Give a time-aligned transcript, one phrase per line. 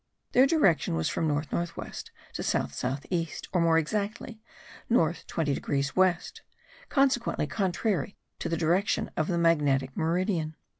[0.31, 4.41] Their direction was from north north west to south south east, or more exactly,
[4.89, 6.41] north 20 degrees west,
[6.89, 10.55] consequently contrary to the direction of the magnetic meridian.